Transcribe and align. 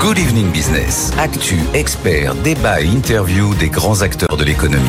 Good 0.00 0.18
Evening 0.18 0.50
Business. 0.50 1.12
Actu, 1.18 1.58
experts, 1.74 2.34
débat 2.36 2.80
et 2.80 2.86
interview 2.86 3.54
des 3.56 3.68
grands 3.68 4.00
acteurs 4.00 4.38
de 4.38 4.44
l'économie. 4.44 4.88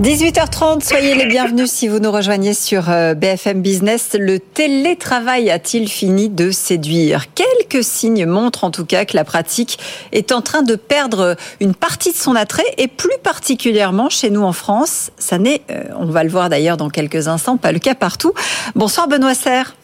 18h30, 0.00 0.86
soyez 0.86 1.16
les 1.16 1.26
bienvenus 1.26 1.68
si 1.68 1.88
vous 1.88 1.98
nous 1.98 2.12
rejoignez 2.12 2.54
sur 2.54 2.90
euh, 2.90 3.14
BFM 3.14 3.60
Business. 3.60 4.16
Le 4.16 4.38
télétravail 4.38 5.50
a-t-il 5.50 5.88
fini 5.88 6.28
de 6.28 6.52
séduire? 6.52 7.26
Quelques 7.34 7.82
signes 7.82 8.24
montrent 8.24 8.62
en 8.62 8.70
tout 8.70 8.84
cas 8.84 9.04
que 9.04 9.16
la 9.16 9.24
pratique 9.24 9.80
est 10.12 10.30
en 10.30 10.40
train 10.40 10.62
de 10.62 10.76
perdre 10.76 11.34
une 11.58 11.74
partie 11.74 12.12
de 12.12 12.16
son 12.16 12.36
attrait 12.36 12.62
et 12.78 12.86
plus 12.86 13.18
particulièrement 13.24 14.10
chez 14.10 14.30
nous 14.30 14.42
en 14.42 14.52
France. 14.52 15.10
Ça 15.18 15.38
n'est, 15.38 15.62
euh, 15.72 15.82
on 15.98 16.06
va 16.06 16.22
le 16.22 16.30
voir 16.30 16.50
d'ailleurs 16.50 16.76
dans 16.76 16.88
quelques 16.88 17.26
instants, 17.26 17.56
pas 17.56 17.72
le 17.72 17.80
cas 17.80 17.96
partout. 17.96 18.32
Bonsoir 18.76 19.08
Benoît 19.08 19.34
Serre. 19.34 19.74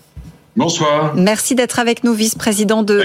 Bonsoir. 0.56 1.12
Merci 1.14 1.54
d'être 1.54 1.78
avec 1.78 2.02
nous, 2.02 2.12
vice-président 2.12 2.82
de 2.82 3.04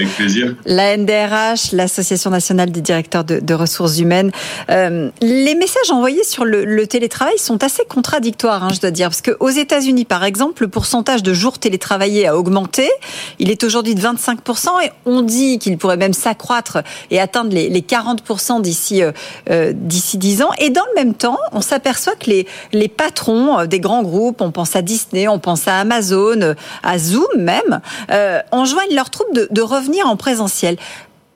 la 0.64 0.96
NDRH, 0.96 1.70
l'Association 1.72 2.30
nationale 2.30 2.72
des 2.72 2.80
directeurs 2.80 3.22
de, 3.22 3.54
ressources 3.54 4.00
humaines. 4.00 4.32
Euh, 4.68 5.10
les 5.22 5.54
messages 5.54 5.92
envoyés 5.92 6.24
sur 6.24 6.44
le, 6.44 6.86
télétravail 6.86 7.38
sont 7.38 7.62
assez 7.62 7.84
contradictoires, 7.84 8.64
hein, 8.64 8.70
je 8.74 8.80
dois 8.80 8.90
dire, 8.90 9.08
parce 9.08 9.22
qu'aux 9.22 9.48
États-Unis, 9.48 10.04
par 10.04 10.24
exemple, 10.24 10.64
le 10.64 10.68
pourcentage 10.68 11.22
de 11.22 11.32
jours 11.32 11.60
télétravaillés 11.60 12.26
a 12.26 12.36
augmenté. 12.36 12.90
Il 13.38 13.50
est 13.50 13.62
aujourd'hui 13.62 13.94
de 13.94 14.00
25% 14.00 14.84
et 14.84 14.90
on 15.04 15.22
dit 15.22 15.60
qu'il 15.60 15.78
pourrait 15.78 15.96
même 15.96 16.14
s'accroître 16.14 16.78
et 17.12 17.20
atteindre 17.20 17.54
les, 17.54 17.70
40% 17.80 18.60
d'ici 18.60 19.02
euh, 19.02 19.12
euh, 19.50 19.72
d'ici 19.72 20.18
10 20.18 20.42
ans. 20.42 20.50
Et 20.58 20.70
dans 20.70 20.84
le 20.94 21.04
même 21.04 21.14
temps, 21.14 21.38
on 21.52 21.60
s'aperçoit 21.60 22.16
que 22.16 22.28
les, 22.28 22.46
les 22.72 22.88
patrons 22.88 23.66
des 23.66 23.78
grands 23.78 24.02
groupes, 24.02 24.40
on 24.40 24.50
pense 24.50 24.74
à 24.74 24.82
Disney, 24.82 25.28
on 25.28 25.38
pense 25.38 25.68
à 25.68 25.78
Amazon, 25.78 26.54
à 26.82 26.98
Zoom, 26.98 27.35
même, 27.36 27.80
euh, 28.10 28.40
enjoignent 28.50 28.94
leurs 28.94 29.10
troupes 29.10 29.32
de, 29.34 29.62
revenir 29.62 30.06
en 30.06 30.16
présentiel. 30.16 30.76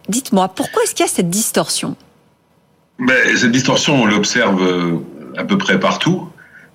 Dites-moi, 0.08 0.48
pourquoi 0.48 0.82
est-ce 0.82 0.94
qu'il 0.94 1.04
y 1.04 1.08
a 1.08 1.12
cette 1.12 1.30
distorsion? 1.30 1.96
Ben, 2.98 3.36
Cette 3.36 3.52
distorsion, 3.52 4.02
on 4.02 4.06
l'observe 4.06 4.62
euh, 4.62 4.98
à 5.36 5.44
peu 5.44 5.58
près 5.58 5.80
partout, 5.80 6.28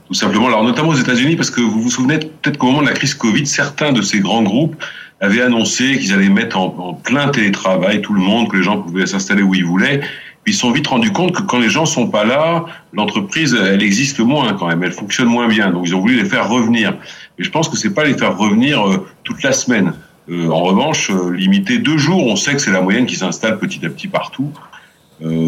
tout 0.07 0.13
simplement. 0.13 0.47
Alors, 0.47 0.63
notamment 0.63 0.89
aux 0.89 0.95
États-Unis, 0.95 1.35
parce 1.35 1.49
que 1.49 1.61
vous 1.61 1.81
vous 1.81 1.89
souvenez 1.89 2.19
peut-être 2.19 2.57
qu'au 2.57 2.67
moment 2.67 2.81
de 2.81 2.87
la 2.87 2.93
crise 2.93 3.13
Covid, 3.13 3.45
certains 3.45 3.91
de 3.91 4.01
ces 4.01 4.19
grands 4.19 4.43
groupes 4.43 4.75
avaient 5.21 5.41
annoncé 5.41 5.97
qu'ils 5.97 6.13
allaient 6.13 6.29
mettre 6.29 6.57
en, 6.57 6.93
plein 6.93 7.29
télétravail 7.29 8.01
tout 8.01 8.13
le 8.13 8.21
monde, 8.21 8.49
que 8.49 8.57
les 8.57 8.63
gens 8.63 8.81
pouvaient 8.81 9.05
s'installer 9.05 9.41
où 9.41 9.55
ils 9.55 9.65
voulaient. 9.65 10.01
Puis 10.43 10.53
ils 10.53 10.55
se 10.55 10.61
sont 10.61 10.71
vite 10.71 10.87
rendus 10.87 11.11
compte 11.11 11.33
que 11.33 11.41
quand 11.41 11.57
les 11.57 11.69
gens 11.69 11.85
sont 11.85 12.07
pas 12.07 12.23
là, 12.23 12.65
l'entreprise, 12.93 13.55
elle 13.59 13.81
existe 13.81 14.19
moins 14.19 14.53
quand 14.53 14.67
même, 14.67 14.83
elle 14.83 14.91
fonctionne 14.91 15.27
moins 15.27 15.47
bien. 15.47 15.71
Donc 15.71 15.87
ils 15.87 15.95
ont 15.95 15.99
voulu 15.99 16.15
les 16.15 16.25
faire 16.25 16.47
revenir. 16.49 16.95
Et 17.37 17.43
je 17.43 17.51
pense 17.51 17.69
que 17.69 17.77
c'est 17.77 17.93
pas 17.93 18.05
les 18.05 18.17
faire 18.17 18.37
revenir 18.37 18.87
euh, 18.87 19.05
toute 19.23 19.43
la 19.43 19.51
semaine. 19.51 19.93
Euh, 20.29 20.49
en 20.49 20.61
revanche, 20.61 21.11
euh, 21.11 21.31
limiter 21.31 21.77
deux 21.77 21.97
jours, 21.97 22.25
on 22.25 22.35
sait 22.35 22.53
que 22.53 22.59
c'est 22.59 22.71
la 22.71 22.81
moyenne 22.81 23.05
qui 23.05 23.15
s'installe 23.15 23.57
petit 23.59 23.85
à 23.85 23.89
petit 23.89 24.07
partout. 24.07 24.51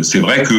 c'est 0.02 0.20
vrai 0.20 0.44
que 0.44 0.56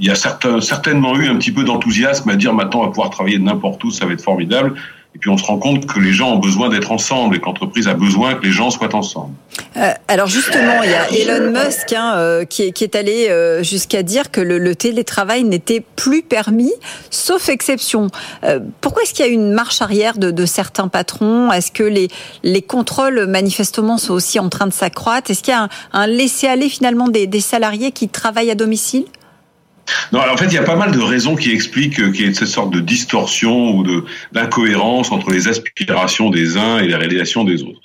il 0.00 0.06
y 0.06 0.10
a 0.10 0.16
certainement 0.16 1.14
eu 1.16 1.28
un 1.28 1.36
petit 1.36 1.52
peu 1.52 1.64
d'enthousiasme 1.64 2.28
à 2.30 2.36
dire 2.36 2.52
maintenant 2.54 2.80
on 2.80 2.84
va 2.84 2.88
pouvoir 2.88 3.10
travailler 3.10 3.38
n'importe 3.38 3.84
où, 3.84 3.90
ça 3.90 4.06
va 4.06 4.14
être 4.14 4.24
formidable. 4.24 4.74
Puis 5.22 5.30
on 5.30 5.38
se 5.38 5.44
rend 5.44 5.58
compte 5.58 5.86
que 5.86 6.00
les 6.00 6.12
gens 6.12 6.32
ont 6.32 6.38
besoin 6.38 6.68
d'être 6.68 6.90
ensemble 6.90 7.36
et 7.36 7.38
que 7.38 7.88
a 7.88 7.94
besoin 7.94 8.34
que 8.34 8.44
les 8.44 8.50
gens 8.50 8.70
soient 8.70 8.92
ensemble. 8.92 9.32
Euh, 9.76 9.92
alors 10.08 10.26
justement, 10.26 10.82
il 10.82 10.90
y 10.90 10.94
a 10.94 11.08
Elon 11.12 11.52
Musk 11.52 11.92
hein, 11.92 12.14
euh, 12.16 12.44
qui, 12.44 12.64
est, 12.64 12.96
allé 12.96 13.28
euh, 13.28 13.62
jusqu'à 13.62 14.02
dire 14.02 14.32
que 14.32 14.40
le, 14.40 14.74
télétravail 14.74 15.44
n'était 15.44 15.78
plus 15.94 16.22
permis, 16.22 16.72
sauf 17.10 17.48
exception. 17.50 18.08
Pourquoi 18.80 19.04
est-ce 19.04 19.14
qu'il 19.14 19.24
y 19.24 19.28
a 19.28 19.30
une 19.30 19.52
marche 19.52 19.80
arrière 19.80 20.18
de, 20.18 20.44
certains 20.44 20.88
patrons? 20.88 21.52
Est-ce 21.52 21.70
que 21.70 21.84
les, 21.84 22.08
les 22.42 22.62
contrôles 22.62 23.26
manifestement 23.26 23.98
sont 23.98 24.14
aussi 24.14 24.40
en 24.40 24.48
train 24.48 24.66
de 24.66 24.72
s'accroître? 24.72 25.30
Est-ce 25.30 25.44
qu'il 25.44 25.54
y 25.54 25.56
a 25.56 25.68
un, 25.92 26.06
laisser-aller 26.08 26.68
finalement 26.68 27.06
des 27.06 27.40
salariés 27.40 27.92
qui 27.92 28.08
travaillent 28.08 28.50
à 28.50 28.56
domicile? 28.56 29.04
Non, 30.12 30.20
alors 30.20 30.34
en 30.34 30.36
fait, 30.36 30.46
il 30.46 30.54
y 30.54 30.58
a 30.58 30.62
pas 30.62 30.76
mal 30.76 30.92
de 30.92 31.00
raisons 31.00 31.36
qui 31.36 31.50
expliquent 31.52 32.00
euh, 32.00 32.10
qu'il 32.10 32.26
y 32.26 32.28
ait 32.28 32.34
cette 32.34 32.48
sorte 32.48 32.72
de 32.72 32.80
distorsion 32.80 33.76
ou 33.76 33.82
de 33.82 34.04
d'incohérence 34.32 35.10
entre 35.10 35.30
les 35.30 35.48
aspirations 35.48 36.30
des 36.30 36.56
uns 36.56 36.78
et 36.78 36.86
les 36.86 36.94
réalisations 36.94 37.44
des 37.44 37.62
autres. 37.62 37.80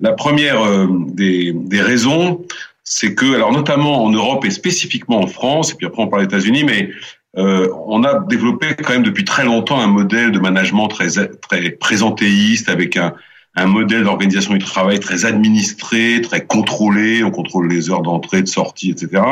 La 0.00 0.12
première 0.12 0.62
euh, 0.62 0.86
des, 1.08 1.54
raisons, 1.80 2.44
c'est 2.84 3.14
que, 3.14 3.34
alors 3.34 3.52
notamment 3.52 4.04
en 4.04 4.10
Europe 4.10 4.44
et 4.44 4.50
spécifiquement 4.50 5.20
en 5.20 5.26
France, 5.26 5.72
et 5.72 5.74
puis 5.74 5.86
après 5.86 6.02
on 6.02 6.08
parle 6.08 6.26
des 6.26 6.36
États-Unis, 6.36 6.64
mais 6.64 6.90
euh, 7.38 7.68
on 7.86 8.04
a 8.04 8.20
développé 8.28 8.74
quand 8.74 8.92
même 8.92 9.04
depuis 9.04 9.24
très 9.24 9.44
longtemps 9.44 9.80
un 9.80 9.86
modèle 9.86 10.32
de 10.32 10.38
management 10.38 10.88
très 10.88 11.08
très 11.40 11.70
présentéiste 11.70 12.68
avec 12.68 12.96
un 12.96 13.66
modèle 13.66 14.04
d'organisation 14.04 14.52
du 14.52 14.58
travail 14.58 15.00
très 15.00 15.24
administré, 15.24 16.20
très 16.20 16.44
contrôlé. 16.44 17.24
On 17.24 17.30
contrôle 17.30 17.68
les 17.68 17.90
heures 17.90 18.02
d'entrée, 18.02 18.42
de 18.42 18.48
sortie, 18.48 18.90
etc. 18.90 19.22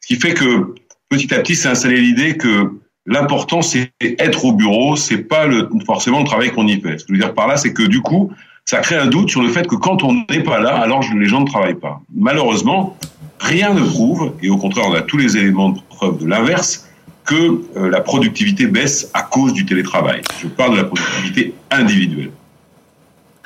Ce 0.00 0.06
qui 0.08 0.16
fait 0.16 0.34
que 0.34 0.74
petit 1.08 1.32
à 1.34 1.38
petit 1.38 1.56
s'est 1.56 1.68
installé 1.68 2.00
l'idée 2.00 2.36
que 2.36 2.72
l'important 3.06 3.62
c'est 3.62 3.92
être 4.00 4.44
au 4.44 4.52
bureau, 4.52 4.96
c'est 4.96 5.18
pas 5.18 5.46
forcément 5.86 6.20
le 6.20 6.26
travail 6.26 6.50
qu'on 6.50 6.66
y 6.66 6.80
fait. 6.80 6.98
Ce 6.98 7.04
que 7.04 7.08
je 7.08 7.12
veux 7.14 7.18
dire 7.18 7.34
par 7.34 7.48
là, 7.48 7.56
c'est 7.56 7.72
que 7.72 7.82
du 7.82 8.00
coup, 8.00 8.30
ça 8.64 8.78
crée 8.80 8.96
un 8.96 9.06
doute 9.06 9.30
sur 9.30 9.42
le 9.42 9.48
fait 9.48 9.66
que 9.66 9.76
quand 9.76 10.02
on 10.04 10.24
n'est 10.30 10.42
pas 10.42 10.60
là, 10.60 10.76
alors 10.76 11.02
les 11.14 11.26
gens 11.26 11.40
ne 11.40 11.46
travaillent 11.46 11.74
pas. 11.74 12.00
Malheureusement, 12.14 12.96
rien 13.40 13.72
ne 13.72 13.80
prouve, 13.80 14.32
et 14.42 14.50
au 14.50 14.58
contraire, 14.58 14.86
on 14.88 14.94
a 14.94 15.02
tous 15.02 15.16
les 15.16 15.36
éléments 15.36 15.70
de 15.70 15.80
preuve 15.88 16.18
de 16.18 16.26
l'inverse, 16.26 16.86
que 17.24 17.62
euh, 17.76 17.90
la 17.90 18.00
productivité 18.00 18.66
baisse 18.66 19.10
à 19.12 19.22
cause 19.22 19.52
du 19.52 19.66
télétravail. 19.66 20.22
Je 20.40 20.48
parle 20.48 20.72
de 20.72 20.76
la 20.78 20.84
productivité 20.84 21.54
individuelle. 21.70 22.30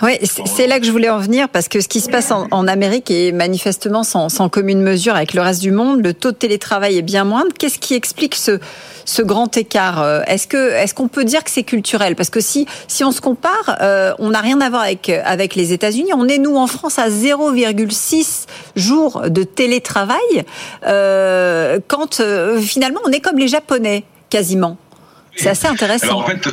Oui, 0.02 0.18
c'est 0.22 0.66
là 0.66 0.80
que 0.80 0.86
je 0.86 0.90
voulais 0.90 1.10
en 1.10 1.20
venir 1.20 1.48
parce 1.48 1.68
que 1.68 1.80
ce 1.80 1.86
qui 1.86 2.00
se 2.00 2.10
passe 2.10 2.32
en, 2.32 2.66
Amérique 2.66 3.08
est 3.10 3.30
manifestement 3.30 4.02
sans, 4.02 4.48
commune 4.48 4.82
mesure 4.82 5.14
avec 5.14 5.32
le 5.32 5.40
reste 5.42 5.62
du 5.62 5.70
monde. 5.70 6.02
Le 6.02 6.12
taux 6.12 6.32
de 6.32 6.36
télétravail 6.36 6.98
est 6.98 7.02
bien 7.02 7.22
moindre. 7.22 7.52
Qu'est-ce 7.56 7.78
qui 7.78 7.94
explique 7.94 8.34
ce, 8.34 8.58
ce 9.04 9.22
grand 9.22 9.56
écart 9.56 10.02
euh, 10.02 10.22
Est-ce 10.26 10.48
que 10.48 10.72
est-ce 10.72 10.92
qu'on 10.92 11.06
peut 11.06 11.24
dire 11.24 11.44
que 11.44 11.50
c'est 11.50 11.62
culturel? 11.62 12.16
Parce 12.16 12.30
que 12.30 12.40
si 12.40 12.66
si 12.88 13.04
on 13.04 13.12
se 13.12 13.20
compare, 13.20 13.78
euh, 13.80 14.12
on 14.18 14.30
n'a 14.30 14.40
rien 14.40 14.60
à 14.60 14.70
voir 14.70 14.82
avec 14.82 15.08
avec 15.08 15.54
les 15.54 15.72
États-Unis. 15.72 16.10
On 16.16 16.26
est 16.26 16.38
nous 16.38 16.56
en 16.56 16.66
France 16.66 16.98
à 16.98 17.08
0,6 17.08 18.46
jours 18.74 19.22
de 19.28 19.44
télétravail 19.44 20.18
euh, 20.84 21.78
quand 21.86 22.18
euh, 22.18 22.60
finalement 22.60 23.00
on 23.04 23.12
est 23.12 23.20
comme 23.20 23.38
les 23.38 23.48
Japonais 23.48 24.02
quasiment. 24.30 24.78
C'est 25.36 25.48
assez 25.48 25.68
intéressant. 25.68 26.20
en 26.20 26.26
fait, 26.26 26.48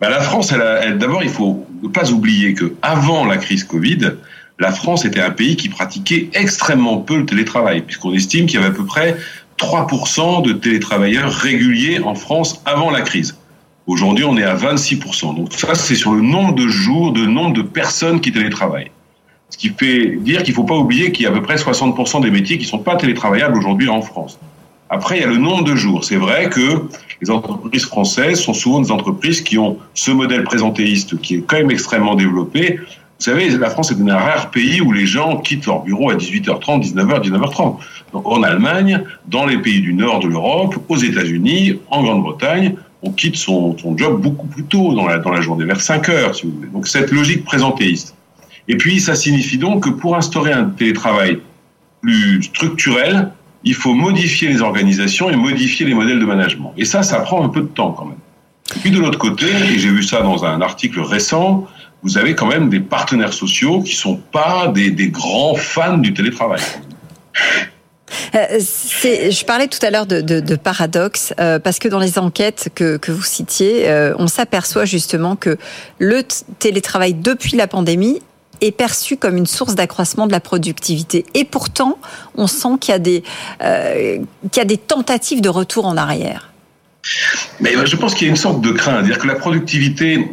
bah, 0.00 0.08
la 0.08 0.20
France, 0.20 0.52
d'abord, 0.52 1.22
il 1.22 1.28
faut 1.28 1.66
ne 1.82 1.88
pas 1.88 2.10
oublier 2.10 2.54
que 2.54 2.74
avant 2.80 3.26
la 3.26 3.36
crise 3.36 3.64
Covid, 3.64 4.12
la 4.58 4.72
France 4.72 5.04
était 5.04 5.20
un 5.20 5.30
pays 5.30 5.56
qui 5.56 5.68
pratiquait 5.68 6.30
extrêmement 6.34 6.98
peu 6.98 7.18
le 7.18 7.26
télétravail, 7.26 7.82
puisqu'on 7.82 8.14
estime 8.14 8.46
qu'il 8.46 8.60
y 8.60 8.62
avait 8.62 8.72
à 8.72 8.76
peu 8.76 8.84
près 8.84 9.16
3% 9.58 10.42
de 10.42 10.52
télétravailleurs 10.52 11.30
réguliers 11.30 12.00
en 12.00 12.14
France 12.14 12.62
avant 12.64 12.90
la 12.90 13.02
crise. 13.02 13.36
Aujourd'hui, 13.86 14.24
on 14.24 14.36
est 14.36 14.42
à 14.42 14.56
26%. 14.56 15.36
Donc 15.36 15.52
ça, 15.52 15.74
c'est 15.74 15.94
sur 15.94 16.12
le 16.14 16.22
nombre 16.22 16.54
de 16.54 16.68
jours, 16.68 17.12
de 17.12 17.26
nombre 17.26 17.54
de 17.54 17.62
personnes 17.62 18.20
qui 18.20 18.32
télétravaillent. 18.32 18.90
Ce 19.50 19.58
qui 19.58 19.68
fait 19.70 20.16
dire 20.16 20.42
qu'il 20.42 20.52
ne 20.52 20.56
faut 20.56 20.64
pas 20.64 20.76
oublier 20.76 21.12
qu'il 21.12 21.24
y 21.24 21.26
a 21.26 21.30
à 21.30 21.32
peu 21.32 21.42
près 21.42 21.56
60% 21.56 22.22
des 22.22 22.30
métiers 22.30 22.56
qui 22.56 22.64
ne 22.64 22.70
sont 22.70 22.78
pas 22.78 22.96
télétravaillables 22.96 23.58
aujourd'hui 23.58 23.88
en 23.88 24.00
France. 24.00 24.38
Après, 24.90 25.18
il 25.18 25.20
y 25.20 25.24
a 25.24 25.28
le 25.28 25.36
nombre 25.36 25.62
de 25.62 25.76
jours. 25.76 26.04
C'est 26.04 26.16
vrai 26.16 26.50
que 26.50 26.82
les 27.22 27.30
entreprises 27.30 27.84
françaises 27.84 28.40
sont 28.40 28.52
souvent 28.52 28.80
des 28.80 28.90
entreprises 28.90 29.40
qui 29.40 29.56
ont 29.56 29.78
ce 29.94 30.10
modèle 30.10 30.42
présentéiste 30.42 31.20
qui 31.20 31.36
est 31.36 31.44
quand 31.46 31.58
même 31.58 31.70
extrêmement 31.70 32.16
développé. 32.16 32.80
Vous 33.20 33.24
savez, 33.24 33.50
la 33.50 33.70
France 33.70 33.92
est 33.92 34.00
un 34.00 34.16
rare 34.16 34.50
pays 34.50 34.80
où 34.80 34.92
les 34.92 35.06
gens 35.06 35.36
quittent 35.36 35.66
leur 35.66 35.82
bureau 35.82 36.10
à 36.10 36.16
18h30, 36.16 36.92
19h, 36.92 37.22
19h30. 37.28 37.76
Donc 38.12 38.26
en 38.26 38.42
Allemagne, 38.42 39.04
dans 39.28 39.46
les 39.46 39.58
pays 39.58 39.80
du 39.80 39.94
nord 39.94 40.18
de 40.20 40.26
l'Europe, 40.26 40.74
aux 40.88 40.96
États-Unis, 40.96 41.78
en 41.90 42.02
Grande-Bretagne, 42.02 42.74
on 43.02 43.12
quitte 43.12 43.36
son, 43.36 43.76
job 43.96 44.20
beaucoup 44.20 44.46
plus 44.46 44.64
tôt 44.64 44.94
dans 44.94 45.06
la, 45.06 45.18
dans 45.18 45.30
la 45.30 45.40
journée, 45.40 45.64
vers 45.64 45.80
5 45.80 46.08
heures, 46.08 46.34
si 46.34 46.46
vous 46.46 46.52
voulez. 46.52 46.68
Donc 46.68 46.88
cette 46.88 47.12
logique 47.12 47.44
présentéiste. 47.44 48.14
Et 48.66 48.76
puis, 48.76 49.00
ça 49.00 49.14
signifie 49.14 49.58
donc 49.58 49.84
que 49.84 49.90
pour 49.90 50.16
instaurer 50.16 50.52
un 50.52 50.64
télétravail 50.64 51.40
plus 52.00 52.42
structurel, 52.42 53.30
il 53.64 53.74
faut 53.74 53.94
modifier 53.94 54.48
les 54.48 54.62
organisations 54.62 55.30
et 55.30 55.36
modifier 55.36 55.86
les 55.86 55.94
modèles 55.94 56.18
de 56.18 56.24
management. 56.24 56.72
Et 56.76 56.84
ça, 56.84 57.02
ça 57.02 57.20
prend 57.20 57.44
un 57.44 57.48
peu 57.48 57.60
de 57.60 57.66
temps 57.66 57.92
quand 57.92 58.06
même. 58.06 58.18
Et 58.76 58.78
puis 58.78 58.90
de 58.90 58.98
l'autre 58.98 59.18
côté, 59.18 59.46
et 59.46 59.78
j'ai 59.78 59.90
vu 59.90 60.02
ça 60.02 60.22
dans 60.22 60.44
un 60.44 60.60
article 60.60 61.00
récent, 61.00 61.66
vous 62.02 62.16
avez 62.16 62.34
quand 62.34 62.46
même 62.46 62.70
des 62.70 62.80
partenaires 62.80 63.32
sociaux 63.32 63.82
qui 63.82 63.94
sont 63.94 64.16
pas 64.16 64.68
des, 64.68 65.08
grands 65.08 65.54
fans 65.54 65.98
du 65.98 66.14
télétravail. 66.14 66.60
Euh, 68.34 68.58
je 68.58 69.44
parlais 69.44 69.68
tout 69.68 69.84
à 69.84 69.90
l'heure 69.90 70.06
de, 70.06 70.20
de, 70.20 70.40
de, 70.40 70.56
paradoxe, 70.56 71.34
euh, 71.38 71.58
parce 71.58 71.78
que 71.78 71.88
dans 71.88 71.98
les 71.98 72.18
enquêtes 72.18 72.70
que, 72.74 72.96
que 72.96 73.12
vous 73.12 73.22
citiez, 73.22 73.88
euh, 73.88 74.14
on 74.18 74.28
s'aperçoit 74.28 74.84
justement 74.84 75.36
que 75.36 75.58
le 75.98 76.22
télétravail 76.58 77.14
depuis 77.14 77.56
la 77.56 77.66
pandémie 77.66 78.20
est 78.60 78.72
perçu 78.72 79.16
comme 79.16 79.36
une 79.36 79.46
source 79.46 79.74
d'accroissement 79.74 80.26
de 80.26 80.32
la 80.32 80.40
productivité. 80.40 81.24
Et 81.34 81.44
pourtant, 81.44 81.98
on 82.36 82.46
sent 82.46 82.78
qu'il 82.80 82.92
y 82.92 82.94
a 82.94 82.98
des, 82.98 83.22
euh, 83.62 84.18
qu'il 84.50 84.60
y 84.60 84.60
a 84.60 84.64
des 84.64 84.78
tentatives 84.78 85.40
de 85.40 85.48
retour 85.48 85.86
en 85.86 85.96
arrière. 85.96 86.52
Mais 87.60 87.72
je 87.84 87.96
pense 87.96 88.14
qu'il 88.14 88.26
y 88.26 88.30
a 88.30 88.32
une 88.32 88.36
sorte 88.36 88.60
de 88.60 88.72
crainte, 88.72 89.04
dire 89.04 89.18
que 89.18 89.26
la 89.26 89.34
productivité 89.34 90.28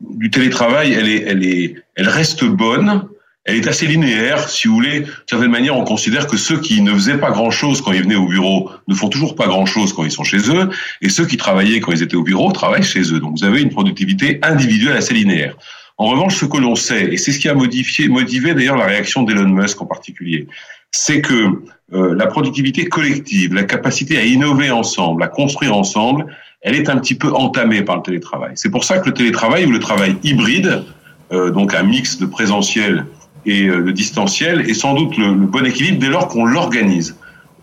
du 0.00 0.30
télétravail, 0.30 0.92
elle 0.92 1.08
est, 1.08 1.24
elle 1.26 1.44
est, 1.44 1.74
elle 1.96 2.08
reste 2.08 2.44
bonne. 2.44 3.02
elle 3.44 3.56
est 3.56 3.66
assez 3.66 3.86
linéaire. 3.86 4.48
Si 4.48 4.68
vous 4.68 4.74
voulez, 4.74 5.00
de 5.00 5.10
certaine 5.26 5.50
manière, 5.50 5.76
on 5.76 5.84
considère 5.84 6.26
que 6.26 6.36
ceux 6.36 6.60
qui 6.60 6.82
ne 6.82 6.92
faisaient 6.92 7.16
pas 7.18 7.30
grand-chose 7.30 7.80
quand 7.80 7.92
ils 7.92 8.02
venaient 8.02 8.14
au 8.14 8.26
bureau 8.26 8.70
ne 8.88 8.94
font 8.94 9.08
toujours 9.08 9.34
pas 9.34 9.46
grand-chose 9.46 9.94
quand 9.94 10.04
ils 10.04 10.10
sont 10.10 10.24
chez 10.24 10.50
eux, 10.50 10.68
et 11.00 11.08
ceux 11.08 11.26
qui 11.26 11.38
travaillaient 11.38 11.80
quand 11.80 11.92
ils 11.92 12.02
étaient 12.02 12.16
au 12.16 12.22
bureau 12.22 12.52
travaillent 12.52 12.82
chez 12.82 13.00
eux. 13.12 13.20
Donc 13.20 13.38
vous 13.38 13.44
avez 13.44 13.62
une 13.62 13.70
productivité 13.70 14.38
individuelle 14.42 14.96
assez 14.96 15.14
linéaire. 15.14 15.56
En 15.98 16.06
revanche, 16.06 16.36
ce 16.36 16.44
que 16.44 16.56
l'on 16.56 16.76
sait, 16.76 17.12
et 17.12 17.16
c'est 17.16 17.32
ce 17.32 17.40
qui 17.40 17.48
a 17.48 17.54
modifié, 17.54 18.08
motivé 18.08 18.54
d'ailleurs 18.54 18.76
la 18.76 18.86
réaction 18.86 19.24
d'Elon 19.24 19.48
Musk 19.48 19.82
en 19.82 19.86
particulier, 19.86 20.46
c'est 20.92 21.20
que 21.20 21.62
euh, 21.92 22.14
la 22.14 22.26
productivité 22.26 22.86
collective, 22.86 23.52
la 23.52 23.64
capacité 23.64 24.16
à 24.16 24.24
innover 24.24 24.70
ensemble, 24.70 25.22
à 25.24 25.28
construire 25.28 25.76
ensemble, 25.76 26.26
elle 26.62 26.74
est 26.74 26.88
un 26.88 26.98
petit 26.98 27.14
peu 27.14 27.32
entamée 27.32 27.82
par 27.82 27.96
le 27.96 28.02
télétravail. 28.02 28.52
C'est 28.54 28.70
pour 28.70 28.84
ça 28.84 28.98
que 28.98 29.08
le 29.08 29.14
télétravail 29.14 29.66
ou 29.66 29.70
le 29.70 29.78
travail 29.78 30.16
hybride, 30.22 30.84
euh, 31.32 31.50
donc 31.50 31.74
un 31.74 31.82
mix 31.82 32.18
de 32.18 32.26
présentiel 32.26 33.04
et 33.44 33.66
euh, 33.66 33.82
de 33.82 33.90
distanciel, 33.90 34.68
est 34.68 34.74
sans 34.74 34.94
doute 34.94 35.16
le, 35.16 35.32
bon 35.34 35.64
équilibre 35.66 35.98
dès 35.98 36.08
lors 36.08 36.28
qu'on 36.28 36.44
l'organise. 36.44 37.16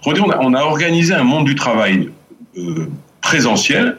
On 0.05 0.53
a, 0.53 0.61
organisé 0.61 1.13
un 1.13 1.23
monde 1.23 1.45
du 1.45 1.55
travail 1.55 2.09
euh, 2.57 2.87
présentiel, 3.21 3.97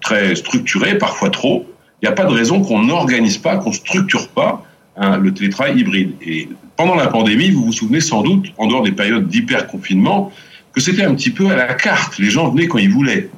très 0.00 0.34
structuré, 0.34 0.96
parfois 0.96 1.30
trop. 1.30 1.66
Il 2.02 2.06
n'y 2.06 2.08
a 2.08 2.16
pas 2.16 2.24
de 2.24 2.34
raison 2.34 2.60
qu'on 2.60 2.82
n'organise 2.82 3.38
pas, 3.38 3.56
qu'on 3.56 3.72
structure 3.72 4.28
pas 4.28 4.64
hein, 4.96 5.18
le 5.18 5.32
télétravail 5.32 5.78
hybride. 5.78 6.12
Et 6.20 6.48
pendant 6.76 6.96
la 6.96 7.06
pandémie, 7.06 7.50
vous 7.50 7.64
vous 7.66 7.72
souvenez 7.72 8.00
sans 8.00 8.22
doute, 8.22 8.52
en 8.58 8.66
dehors 8.66 8.82
des 8.82 8.90
périodes 8.90 9.28
d'hyper-confinement, 9.28 10.32
que 10.72 10.80
c'était 10.80 11.04
un 11.04 11.14
petit 11.14 11.30
peu 11.30 11.48
à 11.48 11.54
la 11.54 11.74
carte. 11.74 12.18
Les 12.18 12.30
gens 12.30 12.48
venaient 12.48 12.66
quand 12.66 12.78
ils 12.78 12.90
voulaient. 12.90 13.30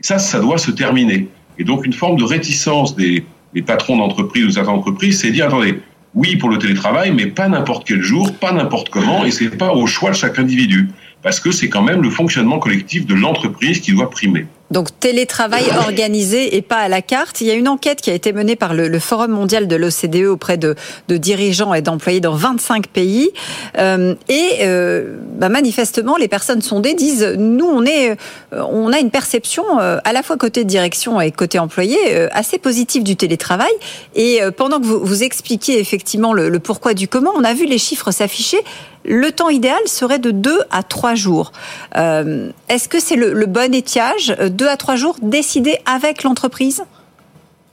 ça, 0.00 0.18
ça 0.18 0.40
doit 0.40 0.58
se 0.58 0.70
terminer. 0.70 1.28
Et 1.58 1.64
donc, 1.64 1.86
une 1.86 1.92
forme 1.94 2.16
de 2.16 2.24
réticence 2.24 2.96
des, 2.96 3.24
des 3.54 3.62
patrons 3.62 3.96
d'entreprise 3.96 4.44
ou 4.44 4.50
certaines 4.50 4.74
entreprises, 4.74 5.20
c'est 5.20 5.30
dire, 5.30 5.46
attendez, 5.46 5.80
oui 6.14 6.36
pour 6.36 6.50
le 6.50 6.58
télétravail, 6.58 7.12
mais 7.12 7.26
pas 7.26 7.48
n'importe 7.48 7.86
quel 7.86 8.02
jour, 8.02 8.32
pas 8.34 8.52
n'importe 8.52 8.90
comment, 8.90 9.24
et 9.24 9.30
c'est 9.30 9.56
pas 9.56 9.72
au 9.72 9.86
choix 9.86 10.10
de 10.10 10.16
chaque 10.16 10.38
individu, 10.38 10.90
parce 11.22 11.40
que 11.40 11.50
c'est 11.50 11.68
quand 11.68 11.82
même 11.82 12.02
le 12.02 12.10
fonctionnement 12.10 12.58
collectif 12.58 13.06
de 13.06 13.14
l'entreprise 13.14 13.80
qui 13.80 13.92
doit 13.92 14.10
primer. 14.10 14.46
Donc 14.72 14.88
télétravail 14.98 15.64
organisé 15.76 16.56
et 16.56 16.62
pas 16.62 16.78
à 16.78 16.88
la 16.88 17.02
carte. 17.02 17.40
Il 17.42 17.46
y 17.46 17.50
a 17.50 17.54
une 17.54 17.68
enquête 17.68 18.00
qui 18.00 18.10
a 18.10 18.14
été 18.14 18.32
menée 18.32 18.56
par 18.56 18.72
le, 18.72 18.98
Forum 18.98 19.32
mondial 19.32 19.68
de 19.68 19.76
l'OCDE 19.76 20.26
auprès 20.26 20.56
de, 20.56 20.74
dirigeants 21.08 21.74
et 21.74 21.82
d'employés 21.82 22.20
dans 22.20 22.34
25 22.34 22.86
pays. 22.86 23.30
Euh, 23.78 24.14
et 24.28 24.60
euh, 24.62 25.18
bah, 25.36 25.50
manifestement, 25.50 26.16
les 26.16 26.28
personnes 26.28 26.62
sondées 26.62 26.94
disent 26.94 27.24
nous, 27.38 27.66
on 27.66 27.84
est, 27.84 28.12
euh, 28.12 28.62
on 28.70 28.92
a 28.92 28.98
une 28.98 29.10
perception 29.10 29.62
à 29.78 30.12
la 30.12 30.22
fois 30.22 30.36
côté 30.36 30.64
direction 30.64 31.20
et 31.20 31.30
côté 31.30 31.58
employé 31.58 31.98
assez 32.32 32.58
positive 32.58 33.02
du 33.02 33.16
télétravail. 33.16 33.72
Et 34.14 34.40
pendant 34.56 34.80
que 34.80 34.86
vous, 34.86 35.04
vous 35.04 35.22
expliquiez 35.22 35.78
effectivement 35.78 36.32
le 36.32 36.58
pourquoi 36.58 36.94
du 36.94 37.08
comment, 37.08 37.32
on 37.36 37.44
a 37.44 37.52
vu 37.52 37.66
les 37.66 37.78
chiffres 37.78 38.10
s'afficher 38.10 38.58
le 39.04 39.30
temps 39.30 39.48
idéal 39.48 39.80
serait 39.86 40.18
de 40.18 40.30
2 40.30 40.60
à 40.70 40.82
3 40.82 41.14
jours. 41.14 41.52
Euh, 41.96 42.50
est-ce 42.68 42.88
que 42.88 43.00
c'est 43.00 43.16
le, 43.16 43.46
bon 43.46 43.74
étiage, 43.74 44.36
2 44.38 44.68
à 44.68 44.76
3 44.76 44.96
jours, 44.96 45.16
décidé 45.22 45.76
avec 45.86 46.22
l'entreprise? 46.22 46.84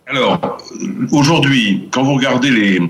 Alors, 0.08 0.58
aujourd'hui, 1.12 1.88
quand 1.92 2.04
vous 2.04 2.16
regardez 2.16 2.50
les, 2.50 2.82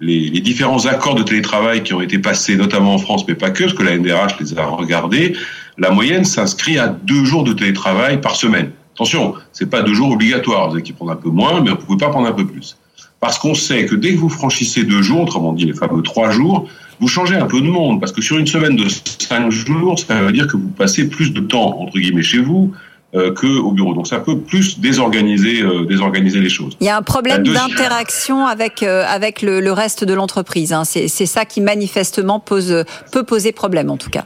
les, 0.00 0.40
différents 0.40 0.84
accords 0.86 1.14
de 1.14 1.22
télétravail 1.22 1.82
qui 1.82 1.94
ont 1.94 2.02
été 2.02 2.18
passés, 2.18 2.56
notamment 2.56 2.94
en 2.94 2.98
France, 2.98 3.24
mais 3.26 3.34
pas 3.34 3.50
que, 3.50 3.64
parce 3.64 3.74
que 3.74 3.82
la 3.82 3.96
NDRH 3.96 4.38
les 4.40 4.58
a 4.58 4.66
regardés, 4.66 5.34
la 5.78 5.90
moyenne 5.90 6.24
s'inscrit 6.24 6.78
à 6.78 6.88
2 6.88 7.24
jours 7.24 7.44
de 7.44 7.52
télétravail 7.52 8.20
par 8.20 8.36
semaine. 8.36 8.72
Attention, 8.96 9.34
c'est 9.52 9.68
pas 9.68 9.82
deux 9.82 9.92
jours 9.92 10.10
obligatoires, 10.10 10.68
vous 10.68 10.76
avez 10.76 10.82
qui 10.82 10.94
prendre 10.94 11.12
un 11.12 11.16
peu 11.16 11.28
moins, 11.28 11.60
mais 11.60 11.68
vous 11.68 11.76
pouvez 11.76 11.98
pas 11.98 12.08
prendre 12.08 12.26
un 12.26 12.32
peu 12.32 12.46
plus. 12.46 12.78
Parce 13.20 13.38
qu'on 13.38 13.54
sait 13.54 13.84
que 13.84 13.94
dès 13.94 14.14
que 14.14 14.18
vous 14.18 14.30
franchissez 14.30 14.84
deux 14.84 15.02
jours, 15.02 15.20
autrement 15.20 15.52
dit 15.52 15.66
les 15.66 15.74
fameux 15.74 16.00
trois 16.00 16.30
jours, 16.30 16.66
vous 17.00 17.08
changez 17.08 17.36
un 17.36 17.46
peu 17.46 17.60
de 17.60 17.66
monde, 17.66 18.00
parce 18.00 18.12
que 18.12 18.22
sur 18.22 18.38
une 18.38 18.46
semaine 18.46 18.76
de 18.76 18.86
cinq 18.88 19.50
jours, 19.50 19.98
ça 19.98 20.22
veut 20.22 20.32
dire 20.32 20.46
que 20.46 20.56
vous 20.56 20.68
passez 20.68 21.08
plus 21.08 21.32
de 21.32 21.40
temps, 21.40 21.80
entre 21.80 21.98
guillemets, 21.98 22.22
chez 22.22 22.38
vous, 22.38 22.72
euh, 23.14 23.32
qu'au 23.32 23.72
bureau. 23.72 23.94
Donc 23.94 24.06
ça 24.06 24.18
peut 24.18 24.38
plus 24.38 24.78
désorganiser, 24.80 25.62
euh, 25.62 25.86
désorganiser 25.86 26.40
les 26.40 26.48
choses. 26.48 26.76
Il 26.80 26.86
y 26.86 26.90
a 26.90 26.96
un 26.96 27.02
problème 27.02 27.44
d'interaction 27.44 28.46
avec, 28.46 28.82
euh, 28.82 29.04
avec 29.06 29.42
le, 29.42 29.72
reste 29.72 30.04
de 30.04 30.12
l'entreprise. 30.12 30.72
Hein. 30.72 30.84
C'est 30.84 31.08
ça 31.08 31.44
qui 31.44 31.60
manifestement 31.60 32.40
pose, 32.40 32.84
peut 33.12 33.22
poser 33.22 33.52
problème 33.52 33.90
en 33.90 33.96
tout 33.96 34.10
cas. 34.10 34.24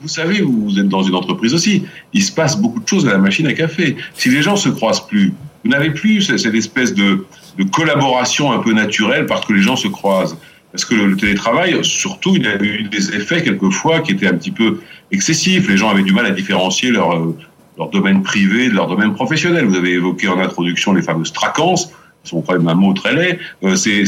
Vous 0.00 0.08
savez, 0.08 0.42
vous 0.42 0.78
êtes 0.78 0.88
dans 0.88 1.02
une 1.02 1.14
entreprise 1.14 1.54
aussi. 1.54 1.84
Il 2.12 2.22
se 2.22 2.32
passe 2.32 2.60
beaucoup 2.60 2.80
de 2.80 2.88
choses 2.88 3.06
à 3.06 3.12
la 3.12 3.18
machine 3.18 3.46
à 3.46 3.52
café. 3.52 3.96
Si 4.14 4.28
les 4.28 4.42
gens 4.42 4.56
se 4.56 4.68
croisent 4.68 5.06
plus, 5.06 5.32
vous 5.64 5.70
n'avez 5.70 5.90
plus 5.90 6.22
cette 6.22 6.54
espèce 6.54 6.94
de, 6.94 7.24
de 7.58 7.64
collaboration 7.64 8.52
un 8.52 8.58
peu 8.58 8.72
naturelle 8.72 9.26
parce 9.26 9.46
que 9.46 9.52
les 9.52 9.62
gens 9.62 9.76
se 9.76 9.88
croisent. 9.88 10.36
Parce 10.78 10.90
que 10.90 10.94
le, 10.94 11.16
télétravail, 11.16 11.84
surtout, 11.84 12.36
il 12.36 12.46
a 12.46 12.54
eu 12.62 12.84
des 12.84 13.12
effets 13.12 13.42
quelquefois 13.42 13.98
qui 13.98 14.12
étaient 14.12 14.28
un 14.28 14.34
petit 14.34 14.52
peu 14.52 14.78
excessifs. 15.10 15.68
Les 15.68 15.76
gens 15.76 15.90
avaient 15.90 16.04
du 16.04 16.12
mal 16.12 16.24
à 16.24 16.30
différencier 16.30 16.92
leur, 16.92 17.16
euh, 17.16 17.36
leur 17.76 17.90
domaine 17.90 18.22
privé 18.22 18.68
de 18.68 18.74
leur 18.74 18.86
domaine 18.86 19.12
professionnel. 19.12 19.64
Vous 19.64 19.74
avez 19.74 19.94
évoqué 19.94 20.28
en 20.28 20.38
introduction 20.38 20.92
les 20.92 21.02
fameuses 21.02 21.32
tracances, 21.32 21.86
qui 22.22 22.30
sont 22.30 22.42
quand 22.42 22.52
même 22.52 22.68
un 22.68 22.76
mot 22.76 22.92
très 22.92 23.12
laid. 23.12 23.40
Euh, 23.64 23.74
c'est 23.74 24.06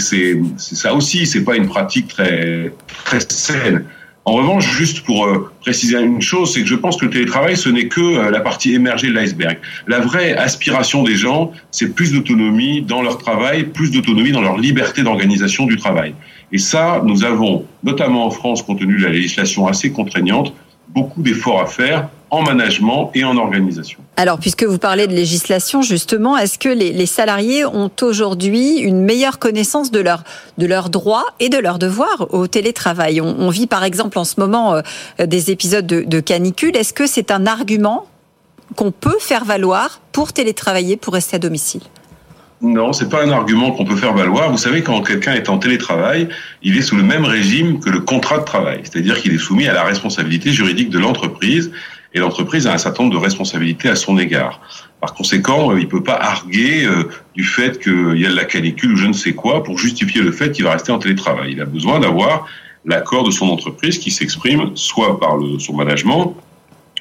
ça 0.59 0.95
aussi, 0.95 1.27
c'est 1.27 1.43
pas 1.43 1.57
une 1.57 1.67
pratique 1.67 2.07
très, 2.07 2.73
très 3.05 3.19
saine. 3.19 3.87
En 4.31 4.35
revanche, 4.35 4.71
juste 4.77 5.01
pour 5.01 5.27
euh, 5.27 5.51
préciser 5.61 6.01
une 6.01 6.23
chose, 6.23 6.55
c'est 6.55 6.61
que 6.61 6.69
je 6.69 6.77
pense 6.77 6.97
que 6.97 7.05
le 7.05 7.11
télétravail, 7.11 7.57
ce 7.57 7.69
n'est 7.69 7.89
que 7.89 8.01
euh, 8.01 8.31
la 8.31 8.39
partie 8.39 8.73
émergée 8.73 9.09
de 9.09 9.13
l'iceberg. 9.13 9.59
La 9.89 9.99
vraie 9.99 10.37
aspiration 10.37 11.03
des 11.03 11.17
gens, 11.17 11.51
c'est 11.73 11.97
plus 11.97 12.13
d'autonomie 12.13 12.81
dans 12.81 13.03
leur 13.03 13.19
travail, 13.19 13.65
plus 13.65 13.91
d'autonomie 13.91 14.31
dans 14.31 14.41
leur 14.41 14.57
liberté 14.57 15.03
d'organisation 15.03 15.67
du 15.67 15.77
travail. 15.77 16.15
Et 16.53 16.59
ça, 16.59 17.03
nous 17.05 17.25
avons, 17.25 17.65
notamment 17.83 18.25
en 18.25 18.31
France, 18.31 18.63
compte 18.63 18.79
tenu 18.79 18.99
de 18.99 19.03
la 19.03 19.11
législation 19.11 19.67
assez 19.67 19.91
contraignante, 19.91 20.55
beaucoup 20.95 21.23
d'efforts 21.23 21.63
à 21.63 21.67
faire 21.67 22.09
en 22.31 22.43
management 22.43 23.11
et 23.15 23.25
en 23.25 23.37
organisation. 23.37 23.99
Alors, 24.17 24.39
puisque 24.39 24.63
vous 24.65 24.79
parlez 24.79 25.07
de 25.07 25.13
législation, 25.13 25.83
justement, 25.83 26.37
est-ce 26.37 26.59
que 26.59 26.69
les, 26.69 27.07
salariés 27.07 27.65
ont 27.65 27.91
aujourd'hui 28.03 28.79
une 28.79 29.03
meilleure 29.03 29.39
connaissance 29.39 29.91
de, 29.91 30.01
leur, 30.01 30.23
de 30.59 30.67
leurs 30.67 30.91
droits 30.91 31.27
et 31.41 31.49
de 31.49 31.59
leurs 31.59 31.79
devoirs 31.79 32.29
au 32.31 32.47
télétravail? 32.47 33.21
On, 33.21 33.51
vit 33.51 33.67
par 33.67 33.83
exemple 33.83 34.19
en 34.19 34.25
ce 34.25 34.39
moment 34.39 34.75
euh, 34.75 35.27
des 35.27 35.51
épisodes 35.51 35.87
de, 35.87 36.03
de 36.03 36.21
canicule. 36.21 36.77
Est-ce 36.77 36.93
que 36.93 37.07
c'est 37.07 37.31
un 37.31 37.47
argument 37.47 38.07
qu'on 38.77 38.93
peut 38.93 39.19
faire 39.19 39.45
valoir 39.45 40.01
pour 40.13 40.33
télétravailler, 40.33 40.97
pour 40.97 41.15
rester 41.15 41.37
à 41.37 41.39
domicile? 41.41 41.83
Non, 42.63 42.93
c'est 42.93 43.09
pas 43.09 43.25
un 43.25 43.31
argument 43.31 43.73
qu'on 43.73 43.87
peut 43.87 43.97
faire 43.97 44.13
valoir. 44.13 44.51
Vous 44.51 44.59
savez, 44.59 44.83
quand 44.83 45.01
quelqu'un 45.01 45.33
est 45.33 45.49
en 45.49 45.57
télétravail, 45.57 46.29
il 46.63 46.77
est 46.77 46.83
sous 46.83 46.97
le 46.97 47.03
même 47.03 47.25
régime 47.25 47.81
que 47.81 47.89
le 47.89 48.01
contrat 48.01 48.39
de 48.39 48.45
travail, 48.45 48.81
c'est-à-dire 48.83 49.19
qu'il 49.19 49.33
est 49.33 49.39
soumis 49.39 49.67
à 49.67 49.73
la 49.73 49.83
responsabilité 49.83 50.53
juridique 50.53 50.91
de 50.91 50.99
l'entreprise, 50.99 51.73
et 52.13 52.19
l'entreprise 52.19 52.67
a 52.67 52.75
un 52.75 52.79
certain 52.79 53.05
nombre 53.05 53.15
de 53.15 53.23
responsabilités 53.23 53.89
à 53.89 53.97
son 53.97 54.19
égard. 54.19 54.61
Par 55.01 55.15
conséquent, 55.15 55.73
euh, 55.73 55.81
il 55.81 55.89
peut 55.89 56.03
pas 56.03 56.17
arguer 56.17 56.85
euh, 56.85 57.05
du 57.35 57.45
fait 57.45 57.81
qu'il 57.81 58.19
y 58.19 58.27
a 58.27 58.31
de 58.31 58.37
la 58.37 58.45
canicule 58.45 58.93
ou 58.93 58.97
je 58.97 59.07
ne 59.07 59.13
sais 59.13 59.33
quoi 59.33 59.63
pour 59.63 59.79
justifier 59.79 60.21
le 60.21 60.33
fait 60.33 60.53
qu'il 60.53 60.65
va 60.65 60.73
rester 60.73 60.93
en 60.93 60.99
télétravail. 60.99 61.53
Il 61.53 61.61
a 61.61 61.65
besoin 61.65 62.01
d'avoir 62.01 62.47
l'accord 62.85 63.25
de 63.25 63.31
son 63.31 63.47
entreprise 63.47 63.99
qui 63.99 64.11
s'exprime 64.11 64.73
soit 64.75 65.19
par 65.21 65.37
le, 65.37 65.59
son 65.59 65.75
management, 65.75 66.37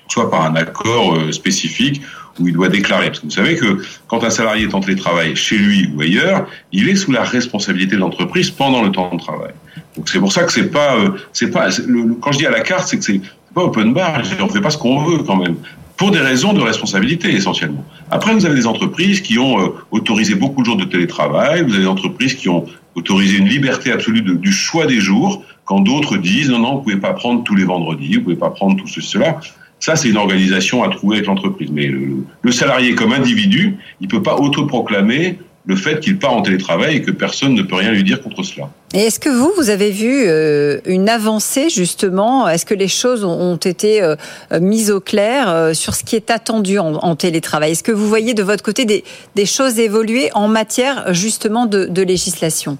soit 0.07 0.29
par 0.29 0.45
un 0.45 0.55
accord 0.55 1.15
euh, 1.15 1.31
spécifique 1.31 2.01
où 2.39 2.47
il 2.47 2.53
doit 2.53 2.69
déclarer. 2.69 3.07
Parce 3.07 3.19
que 3.19 3.25
vous 3.25 3.31
savez 3.31 3.57
que 3.57 3.83
quand 4.07 4.23
un 4.23 4.29
salarié 4.29 4.65
est 4.65 4.73
en 4.73 4.79
télétravail 4.79 5.35
chez 5.35 5.57
lui 5.57 5.89
ou 5.93 6.01
ailleurs, 6.01 6.47
il 6.71 6.87
est 6.87 6.95
sous 6.95 7.11
la 7.11 7.23
responsabilité 7.23 7.95
de 7.95 8.01
l'entreprise 8.01 8.49
pendant 8.49 8.81
le 8.81 8.91
temps 8.91 9.13
de 9.13 9.19
travail. 9.19 9.51
Donc 9.97 10.07
c'est 10.07 10.19
pour 10.19 10.31
ça 10.31 10.43
que 10.43 10.53
c'est 10.53 10.71
pas, 10.71 10.95
c'est 11.33 11.51
pas, 11.51 11.67
le, 11.85 12.13
quand 12.15 12.31
je 12.31 12.37
dis 12.37 12.45
à 12.45 12.51
la 12.51 12.61
carte, 12.61 12.87
c'est 12.87 12.97
que 12.97 13.03
c'est 13.03 13.19
pas 13.53 13.63
open 13.63 13.93
bar. 13.93 14.21
On 14.41 14.47
fait 14.47 14.61
pas 14.61 14.69
ce 14.69 14.77
qu'on 14.77 15.03
veut 15.03 15.19
quand 15.19 15.37
même 15.37 15.55
pour 15.99 16.11
des 16.11 16.19
raisons 16.19 16.53
de 16.53 16.61
responsabilité 16.61 17.35
essentiellement. 17.35 17.83
Après, 18.09 18.33
vous 18.33 18.45
avez 18.45 18.55
des 18.55 18.65
entreprises 18.65 19.19
qui 19.19 19.37
ont 19.37 19.61
euh, 19.61 19.67
autorisé 19.91 20.33
beaucoup 20.33 20.61
de 20.61 20.65
jours 20.65 20.77
de 20.77 20.85
télétravail, 20.85 21.61
vous 21.61 21.73
avez 21.73 21.83
des 21.83 21.89
entreprises 21.89 22.35
qui 22.35 22.47
ont 22.47 22.65
autorisé 22.95 23.37
une 23.37 23.49
liberté 23.49 23.91
absolue 23.91 24.21
du 24.21 24.51
choix 24.53 24.87
des 24.87 25.01
jours, 25.01 25.43
quand 25.65 25.81
d'autres 25.81 26.15
disent 26.15 26.49
non, 26.49 26.59
non, 26.59 26.75
vous 26.75 26.83
pouvez 26.83 26.95
pas 26.95 27.11
prendre 27.11 27.43
tous 27.43 27.53
les 27.53 27.65
vendredis, 27.65 28.15
vous 28.15 28.21
pouvez 28.21 28.37
pas 28.37 28.49
prendre 28.49 28.77
tout 28.77 28.87
ceci, 28.87 29.09
cela. 29.09 29.41
Ça, 29.81 29.97
c'est 29.97 30.09
une 30.09 30.17
organisation 30.17 30.83
à 30.83 30.89
trouver 30.89 31.17
avec 31.17 31.27
l'entreprise. 31.27 31.69
Mais 31.69 31.87
le, 31.87 32.51
salarié 32.51 32.95
comme 32.95 33.11
individu, 33.11 33.77
il 33.99 34.07
peut 34.07 34.23
pas 34.23 34.35
autoproclamer 34.37 35.37
le 35.69 35.75
fait 35.75 35.99
qu'il 35.99 36.17
part 36.17 36.33
en 36.33 36.41
télétravail 36.41 36.95
et 36.95 37.01
que 37.03 37.11
personne 37.11 37.53
ne 37.53 37.61
peut 37.61 37.75
rien 37.75 37.91
lui 37.91 38.03
dire 38.03 38.23
contre 38.23 38.41
cela. 38.41 38.71
Et 38.95 39.01
est-ce 39.01 39.19
que 39.19 39.29
vous, 39.29 39.51
vous 39.55 39.69
avez 39.69 39.91
vu 39.91 40.23
euh, 40.25 40.79
une 40.87 41.07
avancée 41.07 41.69
justement? 41.69 42.49
Est-ce 42.49 42.65
que 42.65 42.73
les 42.73 42.87
choses 42.87 43.23
ont 43.23 43.55
été 43.57 44.01
euh, 44.01 44.15
mises 44.59 44.89
au 44.89 44.99
clair 44.99 45.47
euh, 45.47 45.75
sur 45.75 45.93
ce 45.93 46.03
qui 46.03 46.15
est 46.15 46.31
attendu 46.31 46.79
en, 46.79 47.15
télétravail? 47.15 47.73
Est-ce 47.73 47.83
que 47.83 47.91
vous 47.91 48.07
voyez 48.07 48.33
de 48.33 48.41
votre 48.41 48.63
côté 48.63 48.83
des, 48.85 49.45
choses 49.45 49.77
évoluer 49.77 50.31
en 50.33 50.47
matière 50.47 51.13
justement 51.13 51.67
de, 51.67 51.85
de 51.85 52.01
législation? 52.01 52.79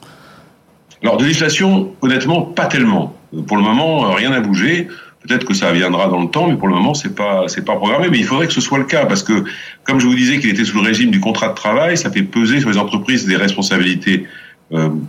Alors 1.03 1.17
de 1.17 1.25
législation, 1.25 1.91
honnêtement, 2.01 2.41
pas 2.41 2.65
tellement. 2.65 3.15
Pour 3.45 3.57
le 3.57 3.63
moment, 3.63 4.11
rien 4.13 4.31
n'a 4.31 4.41
bougé. 4.41 4.87
Peut-être 5.29 5.45
que 5.45 5.53
ça 5.53 5.71
viendra 5.71 6.07
dans 6.07 6.21
le 6.21 6.27
temps, 6.27 6.47
mais 6.47 6.55
pour 6.55 6.67
le 6.67 6.73
moment, 6.73 6.95
c'est 6.95 7.13
pas 7.13 7.43
c'est 7.47 7.63
pas 7.63 7.75
programmé. 7.75 8.07
Mais 8.09 8.17
il 8.17 8.25
faudrait 8.25 8.47
que 8.47 8.53
ce 8.53 8.61
soit 8.61 8.79
le 8.79 8.85
cas 8.85 9.05
parce 9.05 9.21
que, 9.21 9.43
comme 9.83 9.99
je 9.99 10.07
vous 10.07 10.15
disais 10.15 10.39
qu'il 10.39 10.49
était 10.49 10.65
sous 10.65 10.77
le 10.81 10.83
régime 10.83 11.11
du 11.11 11.19
contrat 11.19 11.49
de 11.49 11.53
travail, 11.53 11.97
ça 11.97 12.09
fait 12.09 12.23
peser 12.23 12.59
sur 12.59 12.69
les 12.71 12.79
entreprises 12.79 13.27
des 13.27 13.35
responsabilités 13.35 14.25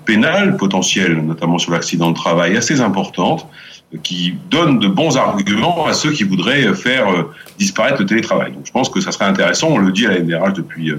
pénales 0.05 0.57
potentielles, 0.59 1.23
notamment 1.23 1.57
sur 1.57 1.73
l'accident 1.73 2.11
de 2.11 2.15
travail, 2.15 2.55
assez 2.55 2.83
importantes 2.83 3.47
qui 4.03 4.35
donne 4.50 4.79
de 4.79 4.89
bons 4.89 5.17
arguments 5.17 5.87
à 5.87 5.95
ceux 5.95 6.12
qui 6.12 6.25
voudraient 6.25 6.75
faire 6.75 7.07
disparaître 7.59 8.00
le 8.00 8.07
télétravail. 8.07 8.53
Donc 8.53 8.67
je 8.67 8.73
pense 8.73 8.91
que 8.91 9.00
ça 9.00 9.12
serait 9.12 9.25
intéressant, 9.25 9.69
on 9.69 9.79
le 9.79 9.91
dit 9.91 10.07
à 10.07 10.11
la 10.11 10.21
NDRH 10.21 10.53
depuis 10.53 10.93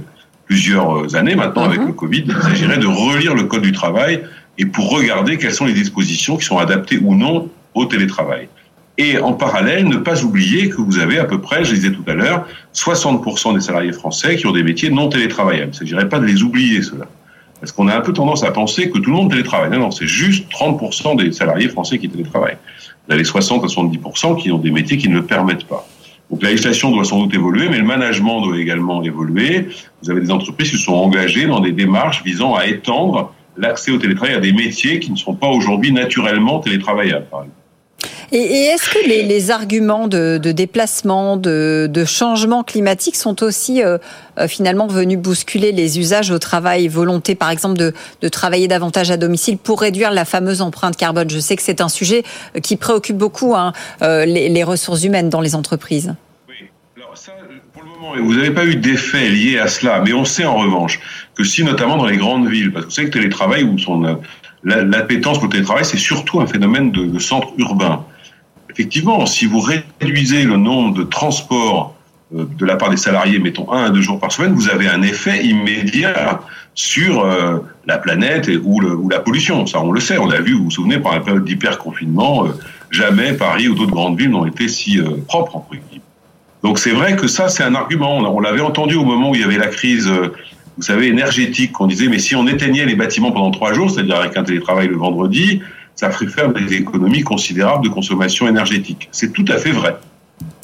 plusieurs 0.45 1.15
années 1.15 1.35
maintenant 1.35 1.63
avec 1.63 1.79
mhm. 1.79 1.87
le 1.87 1.93
Covid, 1.93 2.23
il 2.27 2.41
s'agirait 2.41 2.77
de 2.77 2.87
relire 2.87 3.35
le 3.35 3.43
Code 3.43 3.61
du 3.61 3.71
travail 3.71 4.23
et 4.57 4.65
pour 4.65 4.89
regarder 4.91 5.37
quelles 5.37 5.53
sont 5.53 5.65
les 5.65 5.73
dispositions 5.73 6.37
qui 6.37 6.45
sont 6.45 6.57
adaptées 6.57 6.99
ou 7.01 7.15
non 7.15 7.49
au 7.73 7.85
télétravail. 7.85 8.49
Et 8.97 9.17
en 9.17 9.33
parallèle, 9.33 9.87
ne 9.87 9.97
pas 9.97 10.23
oublier 10.23 10.69
que 10.69 10.81
vous 10.81 10.99
avez 10.99 11.17
à 11.17 11.25
peu 11.25 11.39
près, 11.39 11.63
je 11.63 11.73
disais 11.73 11.91
tout 11.91 12.03
à 12.07 12.13
l'heure, 12.13 12.45
60% 12.75 13.55
des 13.55 13.61
salariés 13.61 13.93
français 13.93 14.35
qui 14.35 14.45
ont 14.47 14.51
des 14.51 14.63
métiers 14.63 14.89
non 14.89 15.09
télétravaillables. 15.09 15.71
Il 15.71 15.73
ne 15.73 15.75
s'agirait 15.75 16.09
pas 16.09 16.19
de 16.19 16.25
les 16.25 16.43
oublier, 16.43 16.81
cela. 16.81 17.05
Parce 17.59 17.71
qu'on 17.71 17.87
a 17.87 17.95
un 17.95 18.01
peu 18.01 18.11
tendance 18.11 18.43
à 18.43 18.51
penser 18.51 18.89
que 18.89 18.97
tout 18.97 19.09
le 19.09 19.15
monde 19.15 19.29
télétravaille. 19.29 19.69
Non, 19.69 19.79
non, 19.79 19.91
c'est 19.91 20.07
juste 20.07 20.51
30% 20.51 21.15
des 21.15 21.31
salariés 21.31 21.69
français 21.69 21.99
qui 21.99 22.09
télétravaillent. 22.09 22.57
Vous 23.07 23.13
avez 23.13 23.23
60 23.23 23.63
à 23.63 23.67
70% 23.67 24.41
qui 24.41 24.51
ont 24.51 24.57
des 24.57 24.71
métiers 24.71 24.97
qui 24.97 25.09
ne 25.09 25.15
le 25.15 25.25
permettent 25.25 25.65
pas. 25.65 25.87
Donc 26.31 26.41
la 26.43 26.49
législation 26.49 26.91
doit 26.91 27.03
sans 27.03 27.19
doute 27.19 27.33
évoluer, 27.33 27.69
mais 27.69 27.77
le 27.77 27.83
management 27.83 28.41
doit 28.41 28.57
également 28.57 29.03
évoluer. 29.03 29.67
Vous 30.01 30.09
avez 30.09 30.21
des 30.21 30.31
entreprises 30.31 30.71
qui 30.71 30.77
sont 30.77 30.93
engagées 30.93 31.45
dans 31.45 31.59
des 31.59 31.71
démarches 31.71 32.23
visant 32.23 32.55
à 32.55 32.65
étendre 32.65 33.33
l'accès 33.57 33.91
au 33.91 33.97
télétravail 33.97 34.35
à 34.35 34.39
des 34.39 34.53
métiers 34.53 34.99
qui 34.99 35.11
ne 35.11 35.17
sont 35.17 35.35
pas 35.35 35.47
aujourd'hui 35.47 35.91
naturellement 35.91 36.59
télétravaillables, 36.59 37.25
par 37.29 37.41
exemple. 37.41 37.60
Et, 38.33 38.67
est-ce 38.67 38.89
que 38.89 39.05
les, 39.05 39.51
arguments 39.51 40.07
de, 40.07 40.37
déplacement, 40.37 41.35
de, 41.35 42.05
changement 42.05 42.63
climatique 42.63 43.17
sont 43.17 43.43
aussi 43.43 43.83
euh, 43.83 43.97
euh, 44.39 44.47
finalement 44.47 44.87
venus 44.87 45.17
bousculer 45.17 45.73
les 45.73 45.99
usages 45.99 46.31
au 46.31 46.39
travail, 46.39 46.87
volonté 46.87 47.35
par 47.35 47.49
exemple 47.49 47.77
de, 47.77 48.29
travailler 48.29 48.69
davantage 48.69 49.11
à 49.11 49.17
domicile 49.17 49.57
pour 49.57 49.81
réduire 49.81 50.11
la 50.11 50.23
fameuse 50.23 50.61
empreinte 50.61 50.95
carbone? 50.95 51.29
Je 51.29 51.39
sais 51.39 51.57
que 51.57 51.61
c'est 51.61 51.81
un 51.81 51.89
sujet 51.89 52.23
euh, 52.55 52.61
qui 52.61 52.77
préoccupe 52.77 53.17
beaucoup 53.17 53.53
hein, 53.53 53.73
les, 54.01 54.63
ressources 54.63 55.03
humaines 55.03 55.29
dans 55.29 55.41
les 55.41 55.55
entreprises. 55.55 56.13
Oui, 56.47 56.55
alors 56.95 57.17
ça, 57.17 57.33
pour 57.73 57.83
le 57.83 57.89
moment, 57.89 58.13
vous 58.23 58.35
n'avez 58.35 58.51
pas 58.51 58.65
eu 58.65 58.75
d'effet 58.75 59.27
lié 59.27 59.59
à 59.59 59.67
cela, 59.67 60.01
mais 60.05 60.13
on 60.13 60.23
sait 60.23 60.45
en 60.45 60.55
revanche 60.55 61.01
que 61.35 61.43
si 61.43 61.63
notamment 61.65 61.97
dans 61.97 62.05
les 62.05 62.17
grandes 62.17 62.47
villes, 62.47 62.71
parce 62.71 62.85
que 62.85 62.89
vous 62.89 62.95
savez 62.95 63.09
que 63.09 63.13
télétravail 63.13 63.67
son 63.77 64.19
l'appétence 64.63 65.39
pour 65.39 65.47
le 65.47 65.53
télétravail, 65.53 65.83
c'est 65.83 65.97
surtout 65.97 66.39
un 66.39 66.45
phénomène 66.45 66.91
de 66.91 67.19
centre 67.19 67.49
urbain 67.57 68.05
effectivement, 68.71 69.25
si 69.25 69.45
vous 69.45 69.59
réduisez 69.59 70.43
le 70.43 70.57
nombre 70.57 70.93
de 70.93 71.03
transports 71.03 71.95
euh, 72.35 72.45
de 72.57 72.65
la 72.65 72.75
part 72.75 72.89
des 72.89 72.97
salariés, 72.97 73.39
mettons 73.39 73.71
un 73.71 73.85
à 73.85 73.89
deux 73.89 74.01
jours 74.01 74.19
par 74.19 74.31
semaine, 74.31 74.53
vous 74.53 74.69
avez 74.69 74.87
un 74.87 75.01
effet 75.01 75.45
immédiat 75.45 76.41
sur 76.73 77.25
euh, 77.25 77.59
la 77.85 77.97
planète 77.97 78.49
ou, 78.63 79.09
la 79.09 79.19
pollution. 79.19 79.65
Ça, 79.67 79.81
on 79.81 79.91
le 79.91 79.99
sait. 79.99 80.17
On 80.17 80.27
l'a 80.27 80.41
vu, 80.41 80.53
vous 80.53 80.65
vous 80.65 80.71
souvenez, 80.71 80.99
par 80.99 81.13
la 81.13 81.19
période 81.19 81.43
d'hyper-confinement, 81.43 82.45
euh, 82.45 82.49
jamais 82.91 83.33
Paris 83.33 83.67
ou 83.67 83.75
d'autres 83.75 83.91
grandes 83.91 84.17
villes 84.17 84.31
n'ont 84.31 84.45
été 84.45 84.67
si 84.67 84.99
propres, 85.27 85.57
en 85.57 85.67
Donc 86.63 86.79
c'est 86.79 86.91
vrai 86.91 87.15
que 87.15 87.27
ça, 87.27 87.49
c'est 87.49 87.63
un 87.63 87.75
argument. 87.75 88.17
On 88.17 88.39
l'avait 88.39 88.61
entendu 88.61 88.95
au 88.95 89.05
moment 89.05 89.31
où 89.31 89.35
il 89.35 89.41
y 89.41 89.43
avait 89.43 89.57
la 89.57 89.67
crise, 89.67 90.09
vous 90.77 90.83
savez, 90.83 91.07
énergétique, 91.07 91.71
qu'on 91.73 91.87
disait, 91.87 92.07
mais 92.07 92.19
si 92.19 92.35
on 92.35 92.47
éteignait 92.47 92.85
les 92.85 92.95
bâtiments 92.95 93.31
pendant 93.31 93.51
trois 93.51 93.73
jours, 93.73 93.89
c'est-à-dire 93.89 94.17
avec 94.17 94.35
un 94.35 94.43
télétravail 94.43 94.87
le 94.87 94.97
vendredi, 94.97 95.61
ça 96.01 96.09
ferait 96.09 96.25
faire 96.25 96.51
des 96.51 96.73
économies 96.73 97.21
considérables 97.21 97.83
de 97.83 97.89
consommation 97.89 98.47
énergétique. 98.47 99.07
C'est 99.11 99.31
tout 99.31 99.45
à 99.47 99.57
fait 99.57 99.69
vrai. 99.71 99.97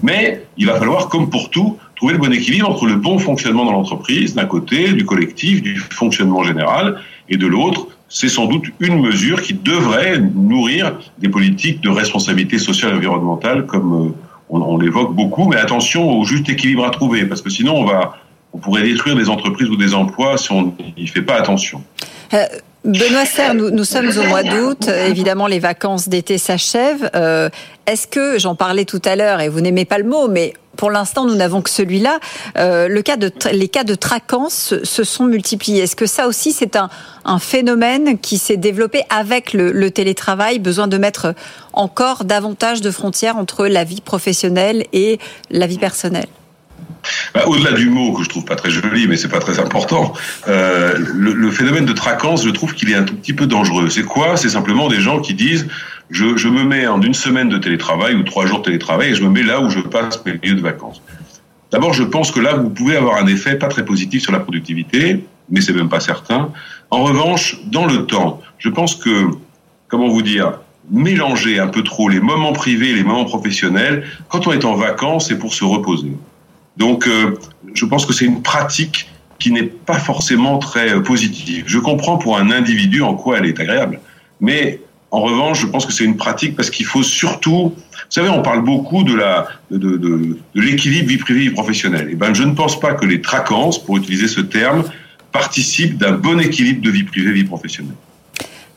Mais 0.02 0.48
il 0.58 0.66
va 0.66 0.80
falloir, 0.80 1.10
comme 1.10 1.30
pour 1.30 1.52
tout, 1.52 1.78
trouver 1.96 2.14
le 2.14 2.20
bon 2.20 2.34
équilibre 2.34 2.68
entre 2.68 2.88
le 2.88 2.96
bon 2.96 3.20
fonctionnement 3.20 3.64
dans 3.64 3.74
l'entreprise, 3.74 4.34
d'un 4.34 4.48
côté, 4.48 4.94
du 4.94 5.06
collectif, 5.06 5.62
du 5.62 5.76
fonctionnement 5.76 6.42
général, 6.42 6.98
et 7.30 7.38
de 7.38 7.46
l'autre, 7.46 7.86
c'est 8.10 8.30
sans 8.30 8.48
doute 8.48 8.64
une 8.80 9.00
mesure 9.00 9.44
qui 9.44 9.54
devrait 9.54 10.18
nourrir 10.18 10.98
des 11.20 11.30
politiques 11.30 11.82
de 11.82 11.90
responsabilité 11.90 12.58
sociale 12.58 12.94
et 12.94 12.96
environnementale, 12.96 13.68
comme 13.68 14.08
euh, 14.08 14.10
on, 14.50 14.80
l'évoque 14.80 15.14
beaucoup. 15.14 15.48
Mais 15.48 15.58
attention 15.58 16.18
au 16.18 16.26
juste 16.26 16.50
équilibre 16.50 16.84
à 16.84 16.90
trouver, 16.90 17.26
parce 17.26 17.44
que 17.44 17.52
sinon 17.52 17.76
on 17.76 17.86
va, 17.86 18.16
on 18.54 18.58
pourrait 18.58 18.82
détruire 18.82 19.16
des 19.16 19.30
entreprises 19.30 19.70
ou 19.70 19.76
des 19.76 19.94
emplois 19.94 20.36
si 20.40 20.52
on 20.52 20.74
n'y 20.98 21.06
fait 21.06 21.22
pas 21.22 21.36
attention. 21.36 21.84
Euh, 22.34 22.44
Benoît 22.86 23.26
Serre, 23.26 23.54
nous, 23.54 23.84
sommes 23.84 24.12
au 24.18 24.24
mois 24.24 24.44
d'août. 24.44 24.88
Évidemment, 24.88 25.48
les 25.48 25.60
vacances 25.60 26.08
d'été 26.08 26.38
s'achèvent. 26.38 27.10
Euh, 27.16 27.50
est-ce 27.86 28.08
que, 28.08 28.38
j'en 28.38 28.56
parlais 28.56 28.86
tout 28.86 29.02
à 29.04 29.16
l'heure, 29.16 29.42
et 29.42 29.50
vous 29.50 29.62
n'aimez 29.62 29.86
pas 29.86 29.98
le 29.98 30.06
mot, 30.06 30.28
mais 30.28 30.54
pour 30.78 30.92
l'instant, 30.92 31.26
nous 31.26 31.36
n'avons 31.36 31.62
que 31.62 31.70
celui-là. 31.70 32.20
Euh, 32.58 32.88
le 32.88 33.02
cas 33.02 33.18
de, 33.18 33.32
les 33.52 33.68
cas 33.68 33.84
de 33.84 33.96
traquance 33.96 34.76
se 34.84 35.04
sont 35.04 35.26
multipliés. 35.26 35.84
Est-ce 35.84 35.96
que 35.96 36.06
ça 36.06 36.28
aussi, 36.28 36.54
c'est 36.54 36.78
un, 36.78 36.90
phénomène 37.40 38.18
qui 38.20 38.38
s'est 38.38 38.56
développé 38.56 39.04
avec 39.10 39.52
le, 39.52 39.92
télétravail, 39.92 40.60
besoin 40.60 40.88
de 40.88 40.98
mettre 40.98 41.34
encore 41.74 42.24
davantage 42.24 42.80
de 42.80 42.90
frontières 42.90 43.36
entre 43.36 43.68
la 43.68 43.84
vie 43.84 44.02
professionnelle 44.02 44.86
et 44.94 45.20
la 45.50 45.68
vie 45.68 45.80
personnelle? 45.80 46.28
Bah, 47.34 47.44
au-delà 47.48 47.72
du 47.72 47.90
mot 47.90 48.14
que 48.14 48.24
je 48.24 48.30
trouve 48.30 48.46
pas 48.46 48.56
très 48.56 48.70
joli, 48.70 49.08
mais 49.08 49.18
c'est 49.18 49.28
pas 49.28 49.40
très 49.40 49.60
important, 49.60 50.14
euh, 50.48 50.96
le, 51.14 51.52
phénomène 51.52 51.86
de 51.86 51.94
traquance, 51.94 52.44
je 52.44 52.50
trouve 52.50 52.74
qu'il 52.74 52.90
est 52.92 52.96
un 52.96 53.04
tout 53.04 53.16
petit 53.16 53.34
peu 53.34 53.48
dangereux. 53.48 53.90
C'est 53.90 54.04
quoi? 54.04 54.38
C'est 54.38 54.50
simplement 54.50 54.88
des 54.88 55.00
gens 55.00 55.20
qui 55.20 55.34
disent 55.34 55.68
je, 56.10 56.38
je, 56.38 56.48
me 56.48 56.64
mets 56.64 56.88
en 56.88 57.02
une 57.02 57.14
semaine 57.14 57.50
de 57.50 57.58
télétravail 57.58 58.16
ou 58.16 58.24
trois 58.24 58.46
jours 58.46 58.60
de 58.60 58.66
télétravail 58.66 59.12
et 59.12 59.16
je 59.16 59.24
me 59.24 59.30
mets 59.30 59.44
là 59.44 59.60
où 59.60 59.70
je 59.70 59.80
passe 59.80 60.24
mes 60.26 60.34
lieux 60.34 60.56
de 60.56 60.62
vacances. 60.62 61.02
D'abord, 61.72 61.94
je 61.94 62.04
pense 62.04 62.32
que 62.32 62.40
là, 62.40 62.56
vous 62.56 62.70
pouvez 62.70 62.96
avoir 62.96 63.18
un 63.18 63.28
effet 63.28 63.56
pas 63.56 63.68
très 63.68 63.84
positif 63.84 64.22
sur 64.22 64.32
la 64.32 64.40
productivité, 64.40 65.26
mais 65.50 65.60
c'est 65.60 65.74
même 65.74 65.90
pas 65.90 66.00
certain. 66.00 66.52
En 66.90 67.04
revanche, 67.04 67.58
dans 67.66 67.86
le 67.86 68.06
temps, 68.06 68.42
je 68.58 68.70
pense 68.70 68.96
que, 68.96 69.28
comment 69.90 70.08
vous 70.08 70.22
dire, 70.22 70.60
mélanger 70.90 71.60
un 71.60 71.68
peu 71.68 71.84
trop 71.84 72.08
les 72.08 72.22
moments 72.22 72.54
privés 72.54 72.92
et 72.92 72.96
les 72.96 73.04
moments 73.04 73.26
professionnels, 73.26 74.06
quand 74.30 74.48
on 74.48 74.54
est 74.54 74.64
en 74.64 74.76
vacances, 74.76 75.28
c'est 75.28 75.38
pour 75.38 75.54
se 75.54 75.66
reposer. 75.66 76.14
Donc, 76.78 77.08
euh, 77.08 77.38
je 77.74 77.86
pense 77.86 78.06
que 78.06 78.14
c'est 78.14 78.26
une 78.26 78.42
pratique 78.42 79.10
qui 79.40 79.52
n'est 79.52 79.64
pas 79.64 80.00
forcément 80.00 80.58
très 80.58 80.94
euh, 80.94 81.02
positive. 81.02 81.66
Je 81.68 81.80
comprends 81.80 82.18
pour 82.18 82.38
un 82.38 82.52
individu 82.52 83.02
en 83.02 83.16
quoi 83.16 83.38
elle 83.38 83.46
est 83.46 83.60
agréable, 83.60 84.00
mais 84.40 84.82
en 85.10 85.22
revanche, 85.22 85.62
je 85.62 85.68
pense 85.68 85.86
que 85.86 85.94
c'est 85.94 86.04
une 86.04 86.18
pratique 86.18 86.56
parce 86.56 86.70
qu'il 86.70 86.86
faut 86.86 87.04
surtout, 87.04 87.74
vous 87.74 88.10
savez, 88.10 88.30
on 88.30 88.42
parle 88.42 88.62
beaucoup 88.62 89.04
de 89.04 89.16
la 89.16 89.48
de, 89.72 90.38
l'équilibre 90.54 91.08
vie 91.08 91.18
privée 91.18 91.40
vie 91.42 91.50
professionnelle. 91.50 92.10
Et 92.10 92.14
eh 92.14 92.16
ben, 92.16 92.34
je 92.34 92.44
ne 92.44 92.54
pense 92.54 92.80
pas 92.80 92.94
que 92.94 93.06
les 93.06 93.22
traquances, 93.22 93.84
pour 93.84 93.98
utiliser 93.98 94.28
ce 94.28 94.42
terme, 94.42 94.84
participent 95.32 95.98
d'un 95.98 96.12
bon 96.12 96.40
équilibre 96.40 96.82
de 96.82 96.90
vie 96.90 97.04
privée 97.04 97.32
vie 97.32 97.46
professionnelle. 97.46 97.96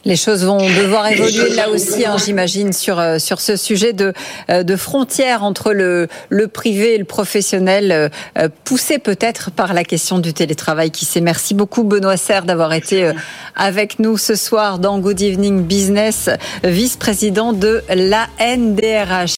Les 0.06 0.16
choses 0.16 0.46
vont 0.46 0.56
devoir 0.56 1.08
évoluer 1.08 1.50
là 1.50 1.68
aussi, 1.68 2.06
hein, 2.06 2.16
j'imagine, 2.16 2.72
sur 2.72 2.98
euh, 2.98 3.18
sur 3.18 3.38
ce 3.38 3.56
sujet 3.56 3.92
de 3.92 4.14
euh, 4.48 4.62
de 4.62 4.76
frontières 4.76 5.44
entre 5.44 5.74
le 5.74 6.08
le 6.30 6.48
privé 6.48 6.94
et 6.94 6.98
le 6.98 7.04
professionnel, 7.04 8.10
euh, 8.38 8.48
poussé 8.64 8.98
peut-être 8.98 9.50
par 9.50 9.74
la 9.74 9.84
question 9.84 10.18
du 10.18 10.32
télétravail. 10.32 10.90
Qui 10.90 11.04
sait. 11.04 11.20
Merci 11.20 11.52
beaucoup 11.52 11.84
Benoît 11.84 12.16
Serre 12.16 12.44
d'avoir 12.44 12.72
été 12.72 13.12
avec 13.54 13.98
nous 13.98 14.16
ce 14.16 14.34
soir 14.34 14.78
dans 14.78 14.98
Good 14.98 15.20
Evening 15.20 15.64
Business, 15.64 16.30
vice-président 16.64 17.52
de 17.52 17.82
la 17.94 18.26
NDRH. 18.40 19.28